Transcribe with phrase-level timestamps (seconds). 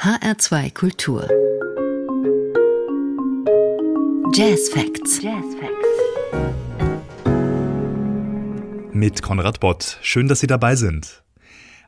[0.00, 1.28] HR2 Kultur.
[4.32, 5.20] Jazz Facts.
[5.20, 7.24] Jazz Facts.
[8.92, 9.98] Mit Konrad Bott.
[10.02, 11.24] Schön, dass Sie dabei sind.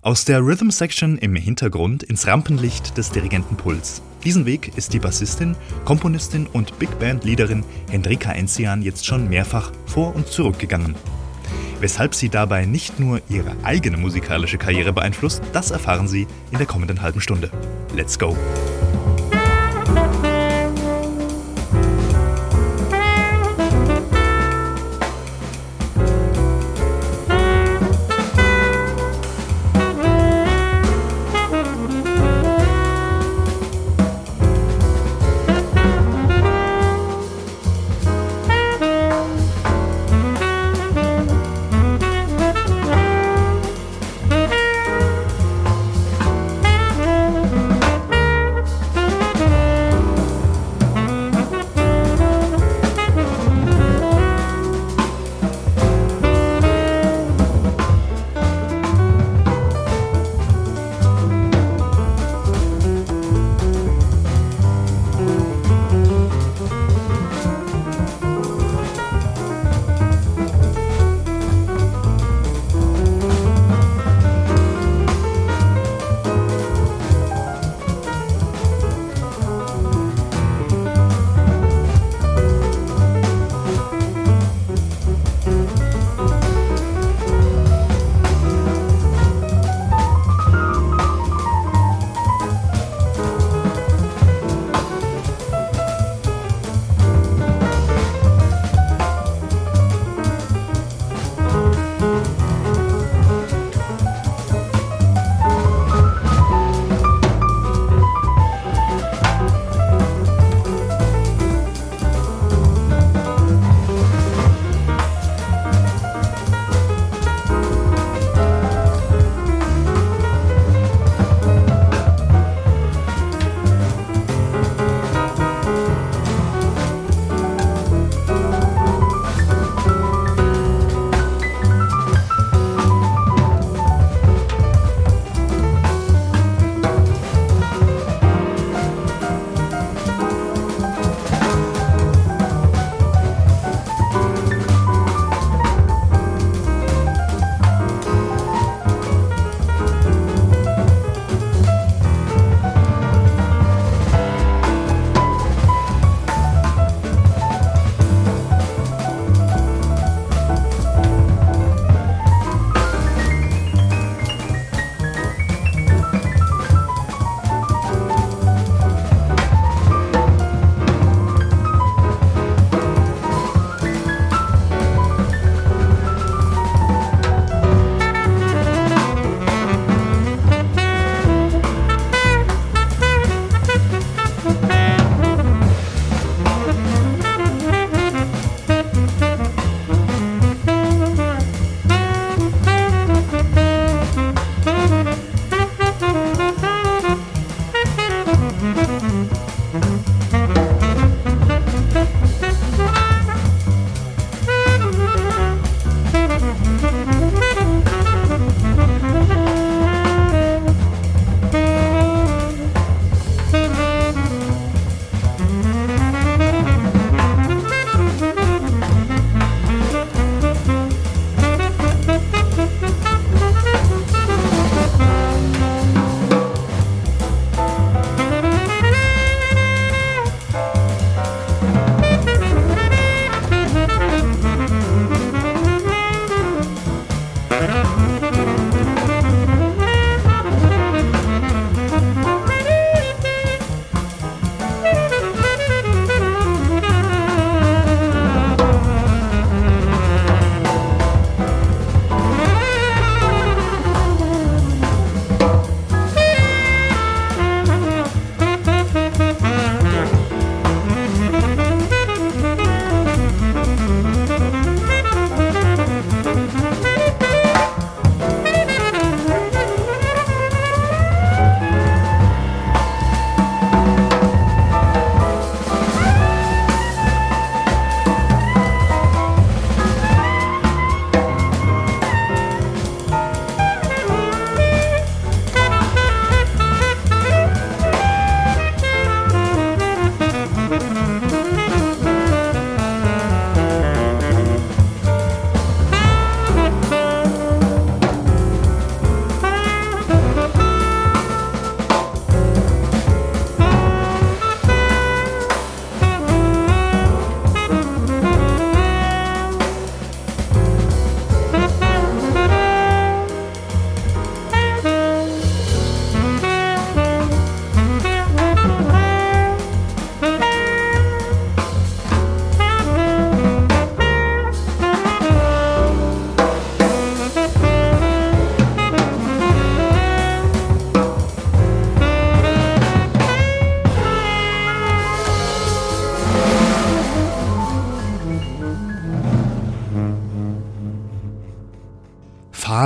[0.02, 4.03] Aus der Rhythm Section im Hintergrund ins Rampenlicht des Dirigenten Puls.
[4.24, 5.54] Diesen Weg ist die Bassistin,
[5.85, 10.97] Komponistin und Big Band Leaderin Hendrika Enzian jetzt schon mehrfach vor und zurückgegangen.
[11.81, 16.66] Weshalb sie dabei nicht nur ihre eigene musikalische Karriere beeinflusst, das erfahren Sie in der
[16.66, 17.51] kommenden halben Stunde.
[17.96, 18.37] Let's go!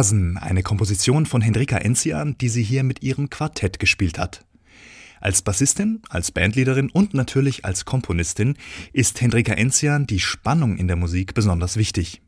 [0.05, 4.45] Oasen, eine Komposition von Hendrika Enzian, die sie hier mit ihrem Quartett gespielt hat.
[5.19, 8.59] Als Bassistin, als Bandleaderin und natürlich als Komponistin
[8.93, 12.21] ist Hendrika Enzian die Spannung in der Musik besonders wichtig.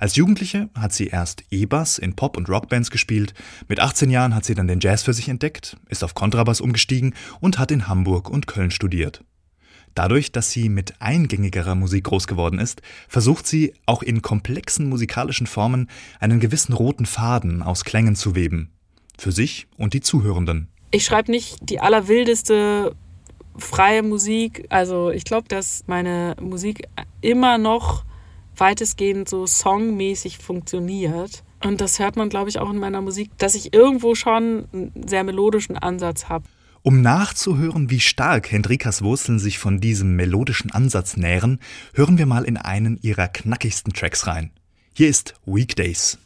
[0.00, 3.32] Als Jugendliche hat sie erst E-Bass in Pop- und Rockbands gespielt,
[3.68, 7.14] mit 18 Jahren hat sie dann den Jazz für sich entdeckt, ist auf Kontrabass umgestiegen
[7.38, 9.22] und hat in Hamburg und Köln studiert.
[9.94, 15.46] Dadurch, dass sie mit eingängigerer Musik groß geworden ist, versucht sie auch in komplexen musikalischen
[15.46, 15.88] Formen
[16.20, 18.72] einen gewissen roten Faden aus Klängen zu weben.
[19.16, 20.68] Für sich und die Zuhörenden.
[20.90, 22.96] Ich schreibe nicht die allerwildeste
[23.56, 24.66] freie Musik.
[24.68, 26.88] Also ich glaube, dass meine Musik
[27.20, 28.04] immer noch
[28.56, 31.44] weitestgehend so songmäßig funktioniert.
[31.62, 34.92] Und das hört man, glaube ich, auch in meiner Musik, dass ich irgendwo schon einen
[35.06, 36.44] sehr melodischen Ansatz habe.
[36.86, 41.58] Um nachzuhören, wie stark Hendrikas Wurzeln sich von diesem melodischen Ansatz nähren,
[41.94, 44.50] hören wir mal in einen ihrer knackigsten Tracks rein.
[44.92, 46.18] Hier ist Weekdays.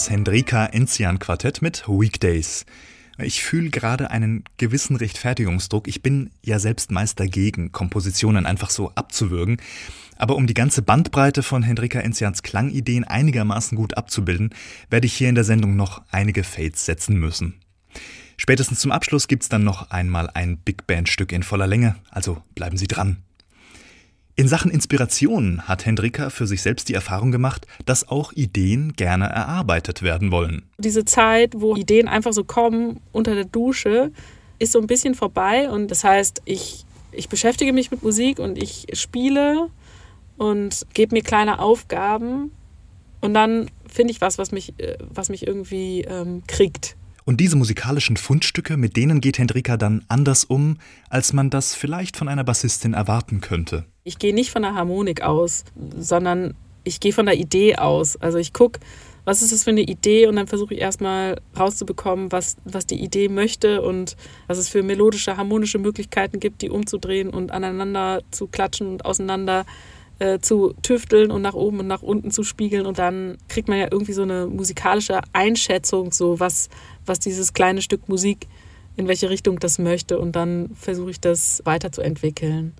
[0.00, 2.64] Das Hendrika Enzian Quartett mit Weekdays.
[3.18, 5.86] Ich fühle gerade einen gewissen Rechtfertigungsdruck.
[5.88, 9.58] Ich bin ja selbst meist dagegen, Kompositionen einfach so abzuwürgen.
[10.16, 14.54] Aber um die ganze Bandbreite von Hendrika Enzians Klangideen einigermaßen gut abzubilden,
[14.88, 17.60] werde ich hier in der Sendung noch einige Fates setzen müssen.
[18.38, 22.42] Spätestens zum Abschluss gibt's dann noch einmal ein Big Band Stück in voller Länge, also
[22.54, 23.18] bleiben Sie dran.
[24.40, 29.26] In Sachen Inspiration hat Hendrika für sich selbst die Erfahrung gemacht, dass auch Ideen gerne
[29.26, 30.62] erarbeitet werden wollen.
[30.78, 34.12] Diese Zeit, wo Ideen einfach so kommen unter der Dusche,
[34.58, 35.68] ist so ein bisschen vorbei.
[35.68, 39.68] Und das heißt, ich, ich beschäftige mich mit Musik und ich spiele
[40.38, 42.50] und gebe mir kleine Aufgaben.
[43.20, 46.96] Und dann finde ich was, was mich, äh, was mich irgendwie ähm, kriegt.
[47.26, 50.78] Und diese musikalischen Fundstücke, mit denen geht Hendrika dann anders um,
[51.10, 53.84] als man das vielleicht von einer Bassistin erwarten könnte.
[54.04, 55.64] Ich gehe nicht von der Harmonik aus,
[55.96, 56.54] sondern
[56.84, 58.16] ich gehe von der Idee aus.
[58.16, 58.80] Also ich gucke,
[59.24, 63.02] was ist das für eine Idee und dann versuche ich erstmal rauszubekommen, was, was die
[63.02, 64.16] Idee möchte und
[64.46, 69.66] was es für melodische, harmonische Möglichkeiten gibt, die umzudrehen und aneinander zu klatschen und auseinander
[70.18, 73.78] äh, zu tüfteln und nach oben und nach unten zu spiegeln und dann kriegt man
[73.78, 76.68] ja irgendwie so eine musikalische Einschätzung, so was,
[77.06, 78.46] was dieses kleine Stück Musik,
[78.96, 82.74] in welche Richtung das möchte und dann versuche ich das weiterzuentwickeln.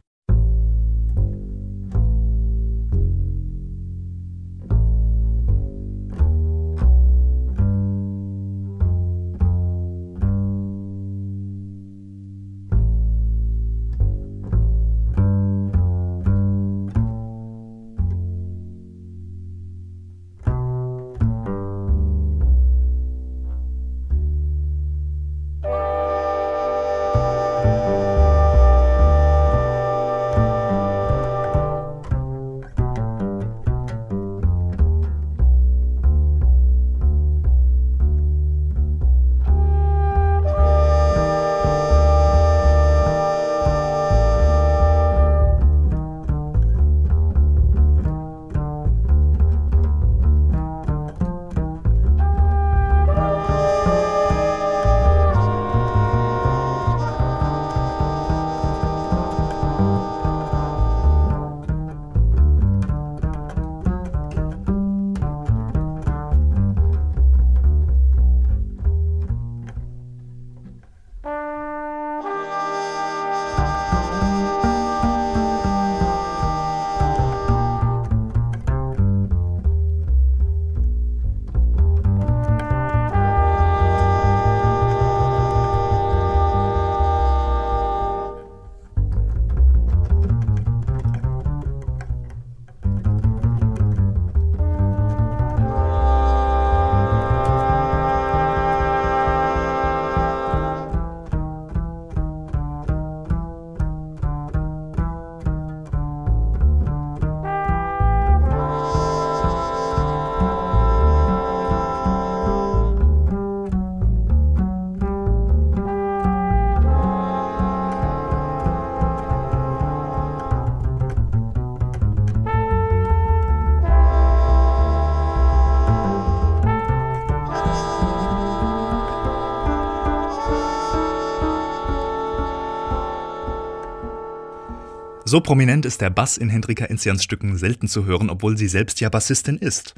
[135.30, 139.00] So prominent ist der Bass in Hendrika Enzians Stücken selten zu hören, obwohl sie selbst
[139.00, 139.94] ja Bassistin ist.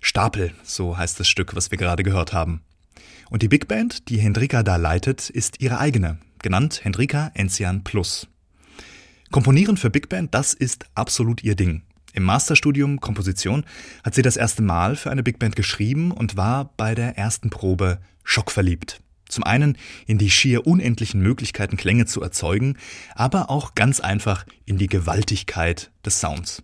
[0.00, 2.62] Stapel, so heißt das Stück, was wir gerade gehört haben.
[3.28, 8.28] Und die Big Band, die Hendrika da leitet, ist ihre eigene, genannt Hendrika Enzian Plus.
[9.30, 11.82] Komponieren für Big Band, das ist absolut ihr Ding.
[12.14, 13.66] Im Masterstudium Komposition
[14.02, 17.50] hat sie das erste Mal für eine Big Band geschrieben und war bei der ersten
[17.50, 19.02] Probe schockverliebt.
[19.32, 22.76] Zum einen in die schier unendlichen Möglichkeiten, Klänge zu erzeugen,
[23.14, 26.62] aber auch ganz einfach in die Gewaltigkeit des Sounds.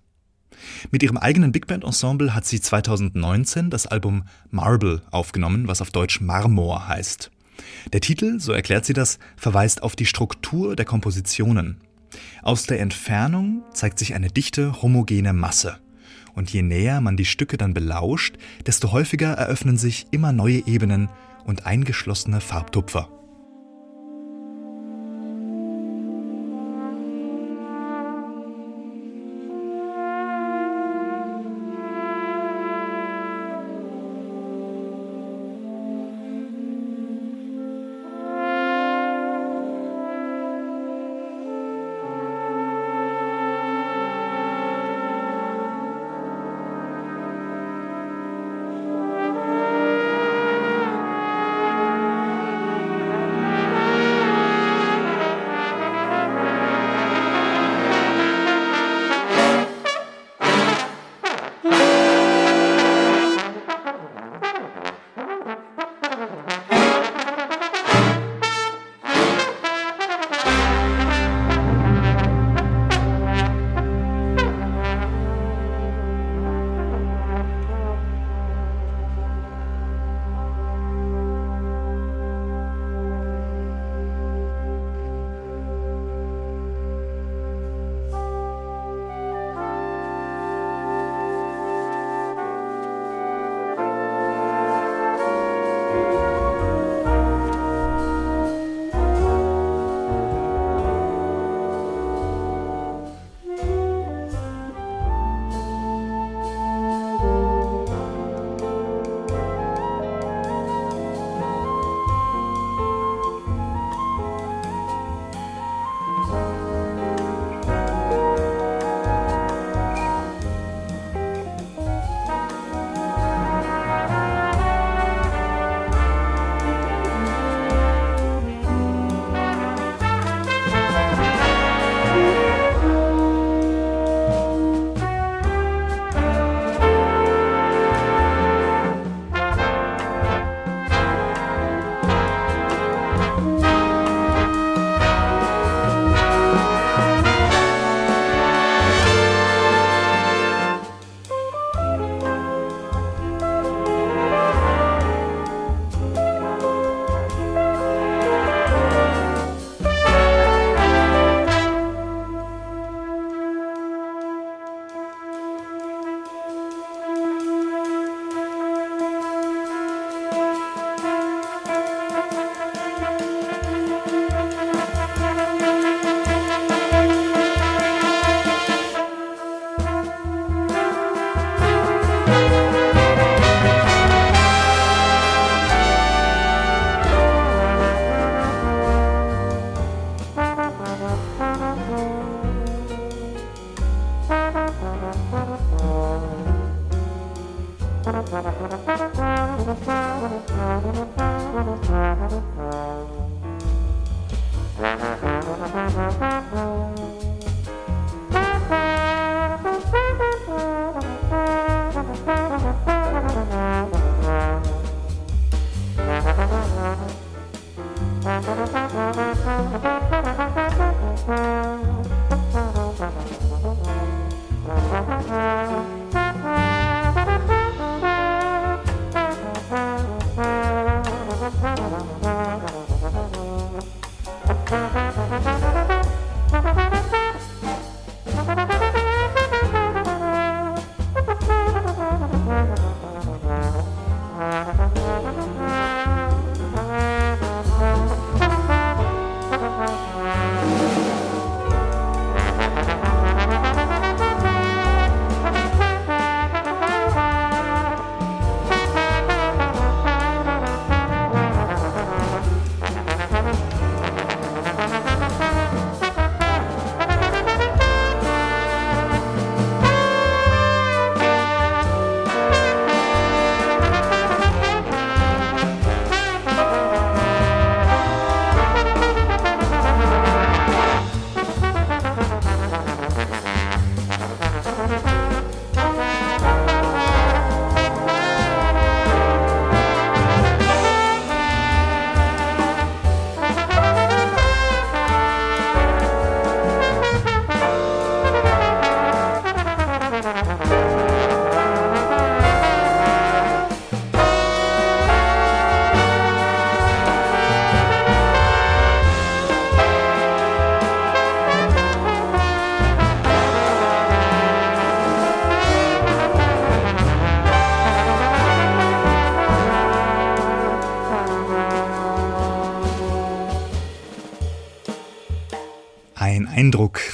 [0.91, 5.91] Mit ihrem eigenen Big Band Ensemble hat sie 2019 das Album Marble aufgenommen, was auf
[5.93, 7.31] Deutsch Marmor heißt.
[7.95, 11.81] Der Titel, so erklärt sie das, verweist auf die Struktur der Kompositionen.
[12.43, 15.79] Aus der Entfernung zeigt sich eine dichte, homogene Masse.
[16.35, 21.09] Und je näher man die Stücke dann belauscht, desto häufiger eröffnen sich immer neue Ebenen
[21.49, 23.18] und eingeschlossene Farbtupfer.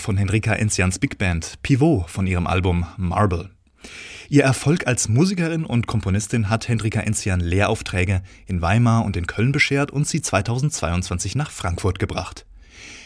[0.05, 3.49] Von Henrika Enzians Big Band Pivot von ihrem Album Marble.
[4.29, 9.51] Ihr Erfolg als Musikerin und Komponistin hat Henrika Enzian Lehraufträge in Weimar und in Köln
[9.51, 12.45] beschert und sie 2022 nach Frankfurt gebracht.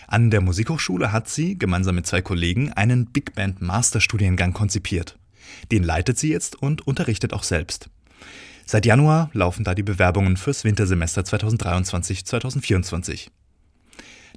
[0.09, 5.21] An der Musikhochschule hat sie, gemeinsam mit zwei Kollegen, einen Big Band Masterstudiengang konzipiert.
[5.71, 7.91] Den leitet sie jetzt und unterrichtet auch selbst.
[8.67, 13.29] Seit Januar laufen da die Bewerbungen fürs Wintersemester 2023-2024.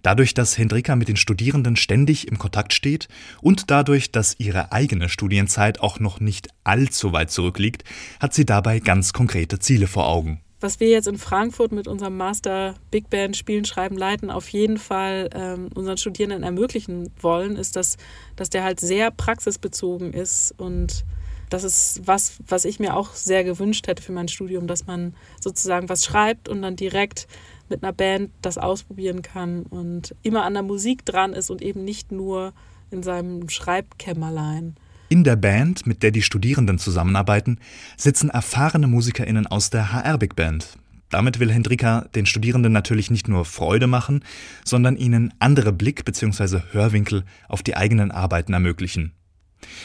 [0.01, 3.07] Dadurch, dass Hendrika mit den Studierenden ständig im Kontakt steht
[3.41, 7.83] und dadurch, dass ihre eigene Studienzeit auch noch nicht allzu weit zurückliegt,
[8.19, 10.41] hat sie dabei ganz konkrete Ziele vor Augen.
[10.59, 14.77] Was wir jetzt in Frankfurt mit unserem Master Big Band Spielen, Schreiben, Leiten auf jeden
[14.77, 17.97] Fall ähm, unseren Studierenden ermöglichen wollen, ist, dass,
[18.35, 21.03] dass der halt sehr praxisbezogen ist und
[21.49, 25.15] das ist was, was ich mir auch sehr gewünscht hätte für mein Studium, dass man
[25.41, 27.27] sozusagen was schreibt und dann direkt
[27.71, 31.83] mit einer Band das ausprobieren kann und immer an der Musik dran ist und eben
[31.83, 32.53] nicht nur
[32.91, 34.75] in seinem Schreibkämmerlein.
[35.09, 37.59] In der Band, mit der die Studierenden zusammenarbeiten,
[37.97, 40.77] sitzen erfahrene MusikerInnen aus der HR Big Band.
[41.09, 44.23] Damit will Hendrika den Studierenden natürlich nicht nur Freude machen,
[44.63, 46.61] sondern ihnen andere Blick- bzw.
[46.71, 49.11] Hörwinkel auf die eigenen Arbeiten ermöglichen.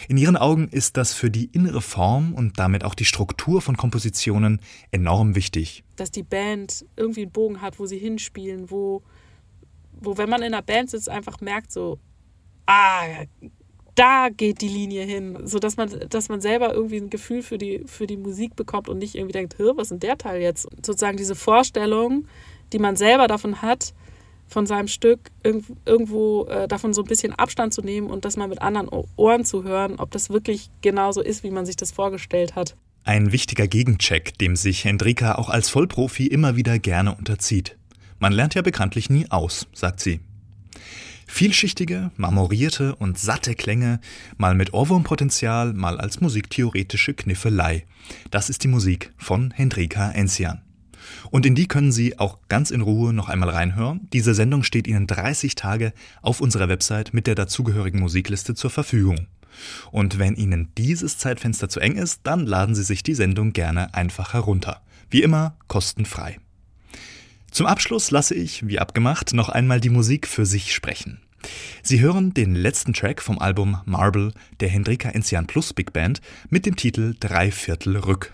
[0.08, 3.76] In ihren Augen ist das für die innere Form und damit auch die Struktur von
[3.76, 4.60] Kompositionen
[4.90, 5.84] enorm wichtig.
[5.96, 9.02] Dass die Band irgendwie einen Bogen hat, wo sie hinspielen, wo,
[9.92, 11.98] wo wenn man in einer Band sitzt, einfach merkt so,
[12.66, 13.24] ah,
[13.94, 17.56] da geht die Linie hin, so dass man, dass man selber irgendwie ein Gefühl für
[17.56, 20.68] die, für die Musik bekommt und nicht irgendwie denkt, was ist denn der Teil jetzt?
[20.84, 22.26] Sozusagen diese Vorstellung,
[22.72, 23.94] die man selber davon hat,
[24.48, 28.48] von seinem Stück irgendwo äh, davon so ein bisschen Abstand zu nehmen und das mal
[28.48, 32.54] mit anderen Ohren zu hören, ob das wirklich genauso ist, wie man sich das vorgestellt
[32.54, 32.76] hat.
[33.04, 37.76] Ein wichtiger Gegencheck, dem sich Hendrika auch als Vollprofi immer wieder gerne unterzieht.
[38.18, 40.20] Man lernt ja bekanntlich nie aus, sagt sie.
[41.28, 44.00] Vielschichtige, marmorierte und satte Klänge,
[44.38, 47.84] mal mit Ohrwurmpotenzial, mal als musiktheoretische Kniffelei.
[48.30, 50.62] Das ist die Musik von Hendrika Enzian.
[51.30, 54.08] Und in die können Sie auch ganz in Ruhe noch einmal reinhören.
[54.12, 55.92] Diese Sendung steht Ihnen 30 Tage
[56.22, 59.26] auf unserer Website mit der dazugehörigen Musikliste zur Verfügung.
[59.90, 63.94] Und wenn Ihnen dieses Zeitfenster zu eng ist, dann laden Sie sich die Sendung gerne
[63.94, 64.82] einfach herunter.
[65.10, 66.38] Wie immer kostenfrei.
[67.50, 71.20] Zum Abschluss lasse ich, wie abgemacht, noch einmal die Musik für sich sprechen.
[71.82, 76.66] Sie hören den letzten Track vom Album Marble der Hendrika Enzian Plus Big Band mit
[76.66, 78.32] dem Titel Dreiviertel Rück.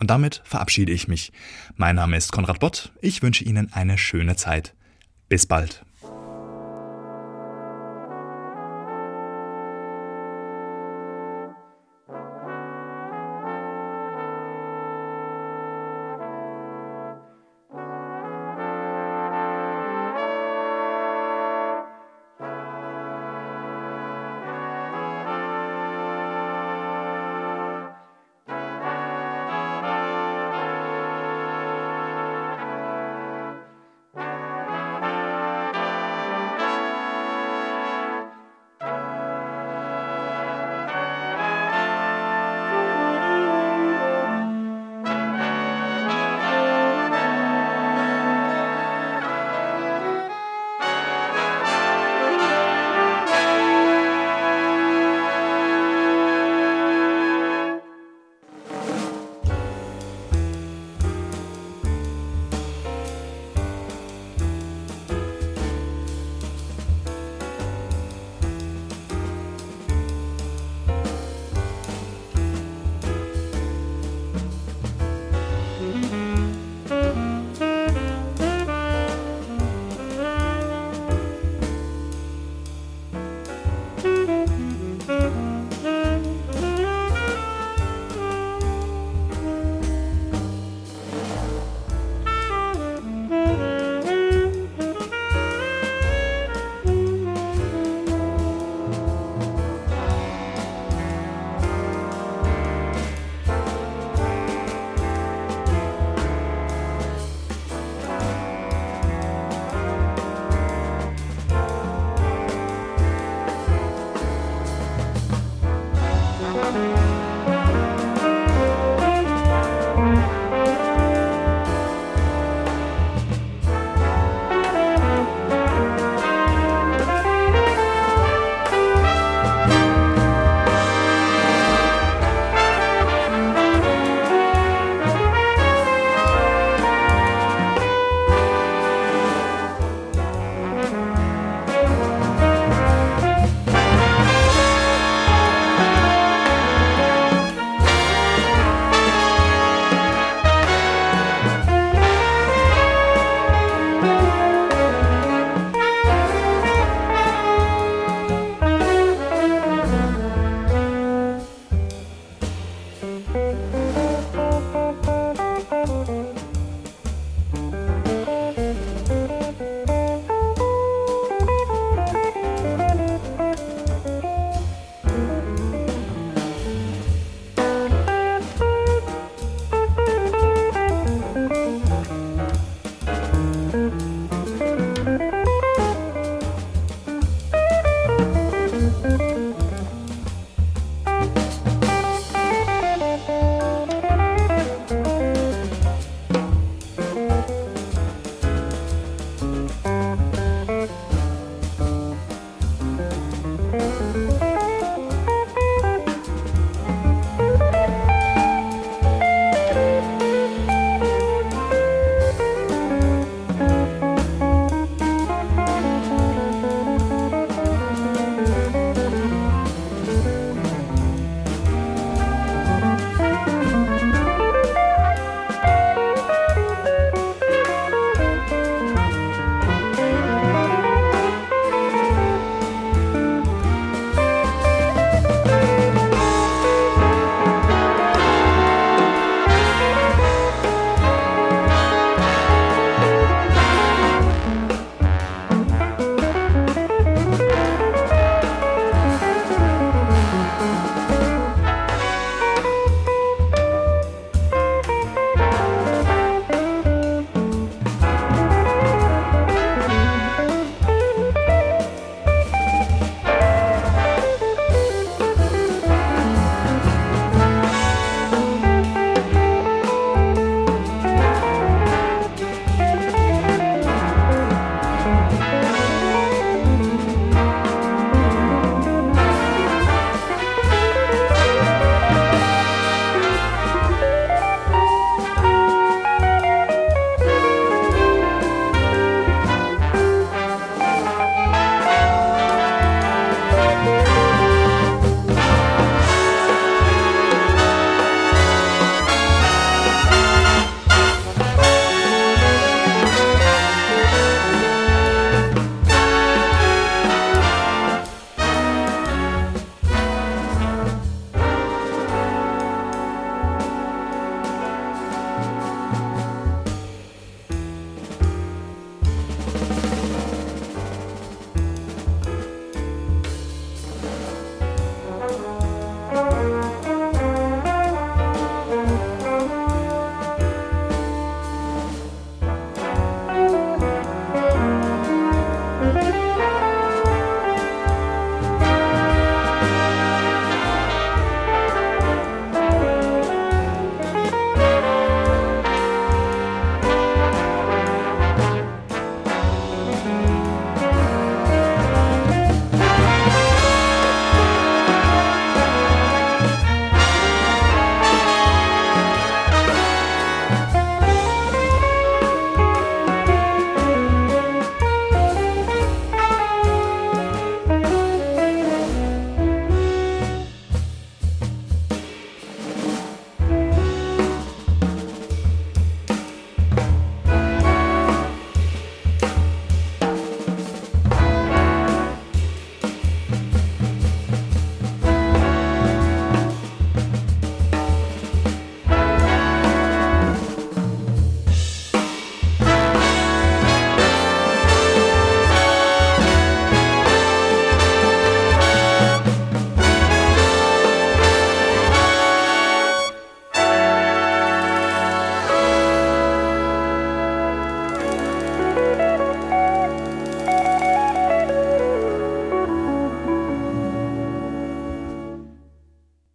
[0.00, 1.32] Und damit verabschiede ich mich.
[1.76, 2.92] Mein Name ist Konrad Bott.
[3.00, 4.74] Ich wünsche Ihnen eine schöne Zeit.
[5.28, 5.84] Bis bald.